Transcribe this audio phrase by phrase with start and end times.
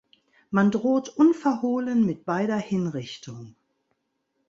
[0.49, 3.53] Man droht unverhohlen mit beider Hinrichtung.